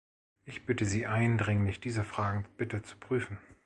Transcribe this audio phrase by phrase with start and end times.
[0.45, 3.37] Ich bitte Sie eindringlich, diese Fragen bitte zu prüfen.